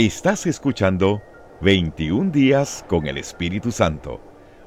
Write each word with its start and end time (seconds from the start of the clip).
Estás 0.00 0.46
escuchando 0.46 1.20
21 1.60 2.30
días 2.30 2.86
con 2.88 3.06
el 3.06 3.18
Espíritu 3.18 3.70
Santo, 3.70 4.18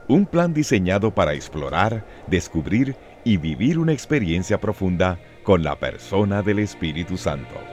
un 0.07 0.27
plan 0.27 0.53
diseñado 0.53 1.09
para 1.09 1.33
explorar, 1.33 2.05
descubrir 2.27 2.95
y 3.23 3.37
vivir 3.37 3.79
una 3.79 3.93
experiencia 3.93 4.61
profunda 4.61 5.17
con 5.41 5.63
la 5.63 5.79
persona 5.79 6.43
del 6.43 6.59
Espíritu 6.59 7.17
Santo. 7.17 7.72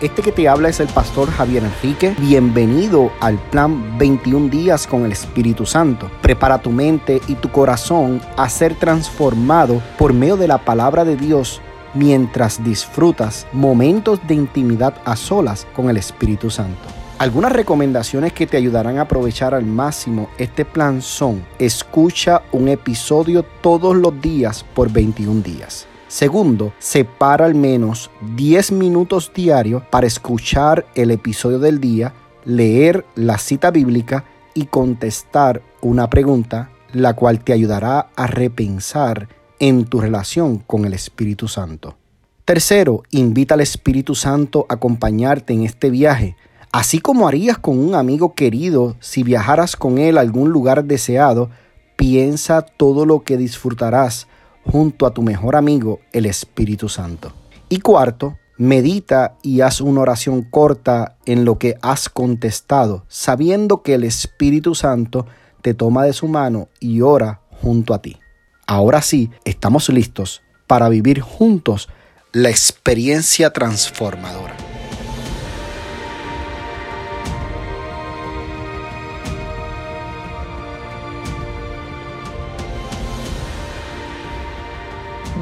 Este 0.00 0.22
que 0.22 0.32
te 0.32 0.48
habla 0.48 0.70
es 0.70 0.80
el 0.80 0.88
pastor 0.88 1.30
Javier 1.30 1.62
Enrique. 1.62 2.14
Bienvenido 2.18 3.12
al 3.20 3.38
plan 3.50 3.98
21 3.98 4.48
días 4.48 4.86
con 4.86 5.04
el 5.04 5.12
Espíritu 5.12 5.66
Santo. 5.66 6.10
Prepara 6.22 6.62
tu 6.62 6.70
mente 6.70 7.20
y 7.28 7.34
tu 7.34 7.50
corazón 7.50 8.22
a 8.38 8.48
ser 8.48 8.74
transformado 8.76 9.82
por 9.98 10.14
medio 10.14 10.38
de 10.38 10.48
la 10.48 10.56
palabra 10.64 11.04
de 11.04 11.16
Dios 11.16 11.60
mientras 11.92 12.64
disfrutas 12.64 13.46
momentos 13.52 14.26
de 14.26 14.36
intimidad 14.36 14.94
a 15.04 15.16
solas 15.16 15.66
con 15.76 15.90
el 15.90 15.98
Espíritu 15.98 16.48
Santo. 16.48 16.80
Algunas 17.18 17.52
recomendaciones 17.52 18.32
que 18.32 18.46
te 18.46 18.56
ayudarán 18.56 18.96
a 18.96 19.02
aprovechar 19.02 19.52
al 19.52 19.66
máximo 19.66 20.30
este 20.38 20.64
plan 20.64 21.02
son, 21.02 21.44
escucha 21.58 22.40
un 22.52 22.68
episodio 22.68 23.42
todos 23.42 23.94
los 23.94 24.18
días 24.18 24.64
por 24.72 24.90
21 24.90 25.42
días. 25.42 25.89
Segundo, 26.10 26.72
separa 26.80 27.46
al 27.46 27.54
menos 27.54 28.10
10 28.34 28.72
minutos 28.72 29.30
diarios 29.32 29.84
para 29.90 30.08
escuchar 30.08 30.84
el 30.96 31.12
episodio 31.12 31.60
del 31.60 31.80
día, 31.80 32.12
leer 32.44 33.06
la 33.14 33.38
cita 33.38 33.70
bíblica 33.70 34.24
y 34.52 34.66
contestar 34.66 35.62
una 35.80 36.10
pregunta, 36.10 36.72
la 36.92 37.14
cual 37.14 37.44
te 37.44 37.52
ayudará 37.52 38.08
a 38.16 38.26
repensar 38.26 39.28
en 39.60 39.84
tu 39.84 40.00
relación 40.00 40.58
con 40.58 40.84
el 40.84 40.94
Espíritu 40.94 41.46
Santo. 41.46 41.96
Tercero, 42.44 43.04
invita 43.10 43.54
al 43.54 43.60
Espíritu 43.60 44.16
Santo 44.16 44.66
a 44.68 44.74
acompañarte 44.74 45.52
en 45.52 45.62
este 45.62 45.90
viaje, 45.90 46.34
así 46.72 46.98
como 46.98 47.28
harías 47.28 47.58
con 47.58 47.78
un 47.78 47.94
amigo 47.94 48.34
querido 48.34 48.96
si 48.98 49.22
viajaras 49.22 49.76
con 49.76 49.98
él 49.98 50.18
a 50.18 50.22
algún 50.22 50.50
lugar 50.50 50.86
deseado, 50.86 51.50
piensa 51.94 52.62
todo 52.62 53.06
lo 53.06 53.20
que 53.20 53.36
disfrutarás 53.36 54.26
junto 54.64 55.06
a 55.06 55.12
tu 55.12 55.22
mejor 55.22 55.56
amigo, 55.56 56.00
el 56.12 56.26
Espíritu 56.26 56.88
Santo. 56.88 57.32
Y 57.68 57.80
cuarto, 57.80 58.38
medita 58.56 59.36
y 59.42 59.62
haz 59.62 59.80
una 59.80 60.02
oración 60.02 60.42
corta 60.42 61.16
en 61.24 61.44
lo 61.44 61.58
que 61.58 61.76
has 61.82 62.08
contestado, 62.08 63.04
sabiendo 63.08 63.82
que 63.82 63.94
el 63.94 64.04
Espíritu 64.04 64.74
Santo 64.74 65.26
te 65.62 65.74
toma 65.74 66.04
de 66.04 66.12
su 66.12 66.28
mano 66.28 66.68
y 66.78 67.00
ora 67.00 67.40
junto 67.62 67.94
a 67.94 68.02
ti. 68.02 68.18
Ahora 68.66 69.02
sí, 69.02 69.30
estamos 69.44 69.88
listos 69.88 70.42
para 70.66 70.88
vivir 70.88 71.20
juntos 71.20 71.88
la 72.32 72.50
experiencia 72.50 73.52
transformadora. 73.52 74.69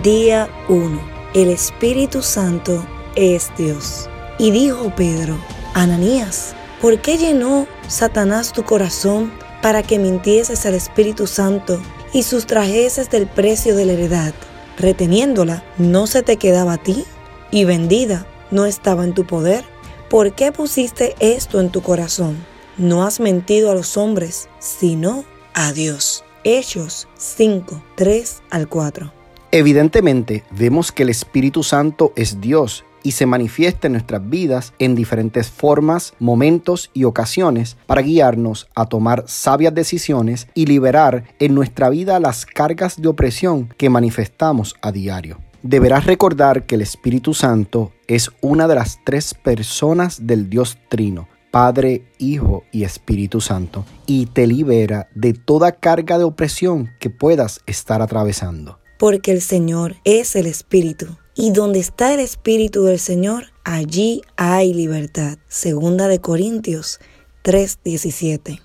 Día 0.02 0.48
1. 0.68 1.00
El 1.34 1.48
Espíritu 1.48 2.22
Santo 2.22 2.86
es 3.16 3.50
Dios. 3.58 4.08
Y 4.38 4.52
dijo 4.52 4.94
Pedro, 4.94 5.36
Ananías, 5.74 6.55
¿por 6.80 7.00
qué 7.00 7.18
llenó 7.18 7.66
Satanás 7.88 8.52
tu 8.52 8.62
corazón 8.62 9.32
para 9.60 9.82
que 9.82 9.98
mintieses 9.98 10.66
al 10.66 10.74
Espíritu 10.74 11.27
Santo 11.27 11.80
y 12.12 12.22
sustrajeses 12.22 13.10
del 13.10 13.27
precio 13.27 13.74
de 13.74 13.86
la 13.86 13.94
heredad? 13.94 14.34
Reteniéndola, 14.78 15.64
¿no 15.78 16.06
se 16.06 16.22
te 16.22 16.36
quedaba 16.36 16.74
a 16.74 16.78
ti? 16.78 17.05
Y 17.50 17.64
vendida, 17.64 18.24
¿no 18.52 18.66
estaba 18.66 19.02
en 19.02 19.14
tu 19.14 19.27
poder? 19.27 19.64
¿Por 20.08 20.33
qué 20.33 20.52
pusiste 20.52 21.17
esto 21.18 21.61
en 21.61 21.70
tu 21.70 21.83
corazón? 21.83 22.36
No 22.77 23.05
has 23.05 23.18
mentido 23.18 23.73
a 23.73 23.74
los 23.74 23.96
hombres, 23.96 24.48
sino 24.61 25.24
a 25.55 25.73
Dios. 25.73 26.24
Hechos 26.44 27.08
5, 27.17 27.83
3 27.96 28.42
al 28.50 28.68
4. 28.68 29.17
Evidentemente, 29.51 30.45
vemos 30.51 30.92
que 30.92 31.05
el 31.05 31.09
Espíritu 31.09 31.63
Santo 31.63 32.13
es 32.17 32.39
Dios 32.39 32.85
y 33.03 33.13
se 33.13 33.25
manifiesta 33.25 33.86
en 33.86 33.95
nuestras 33.95 34.29
vidas 34.29 34.75
en 34.79 34.95
diferentes 34.95 35.48
formas, 35.48 36.13
momentos 36.19 36.91
y 36.92 37.05
ocasiones 37.05 37.79
para 37.86 38.03
guiarnos 38.03 38.69
a 38.75 38.85
tomar 38.86 39.25
sabias 39.27 39.75
decisiones 39.75 40.48
y 40.53 40.67
liberar 40.67 41.25
en 41.39 41.55
nuestra 41.55 41.89
vida 41.89 42.20
las 42.20 42.45
cargas 42.45 43.01
de 43.01 43.09
opresión 43.09 43.73
que 43.79 43.89
manifestamos 43.89 44.77
a 44.83 44.92
diario. 44.92 45.39
Deberás 45.63 46.05
recordar 46.05 46.67
que 46.67 46.75
el 46.75 46.83
Espíritu 46.83 47.33
Santo 47.33 47.92
es 48.07 48.30
una 48.42 48.69
de 48.69 48.75
las 48.75 49.01
tres 49.03 49.33
personas 49.33 50.27
del 50.27 50.51
Dios 50.51 50.77
Trino, 50.91 51.27
Padre, 51.51 52.05
Hijo 52.19 52.65
y 52.70 52.85
Espíritu 52.85 53.41
Santo, 53.41 53.86
y 54.05 54.27
te 54.27 54.47
libera 54.47 55.09
de 55.15 55.33
toda 55.33 55.73
carga 55.73 56.19
de 56.19 56.25
opresión 56.25 56.91
que 57.01 57.09
puedas 57.09 57.61
estar 57.67 58.03
atravesando 58.03 58.79
porque 58.98 59.31
el 59.31 59.41
Señor 59.41 59.97
es 60.05 60.36
el 60.36 60.47
Espíritu. 60.47 61.07
Y 61.35 61.53
donde 61.53 61.79
está 61.79 62.13
el 62.13 62.20
Espíritu 62.20 62.83
del 62.83 62.98
Señor, 62.98 63.53
allí 63.64 64.23
hay 64.36 64.75
libertad. 64.75 65.39
Segunda 65.48 66.09
de 66.09 66.20
Corintios 66.20 66.98
3:17. 67.42 68.61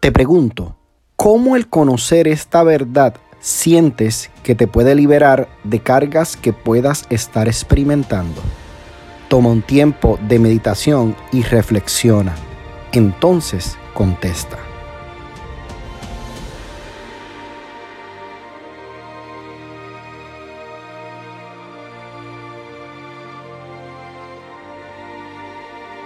Te 0.00 0.12
pregunto, 0.12 0.76
¿cómo 1.16 1.56
el 1.56 1.68
conocer 1.68 2.28
esta 2.28 2.62
verdad 2.62 3.14
sientes 3.40 4.30
que 4.42 4.54
te 4.54 4.68
puede 4.68 4.94
liberar 4.94 5.48
de 5.64 5.80
cargas 5.80 6.36
que 6.36 6.52
puedas 6.52 7.04
estar 7.10 7.48
experimentando? 7.48 8.40
Toma 9.28 9.50
un 9.50 9.62
tiempo 9.62 10.18
de 10.28 10.38
meditación 10.38 11.16
y 11.32 11.42
reflexiona. 11.42 12.36
Entonces 12.92 13.76
contesta. 13.92 14.73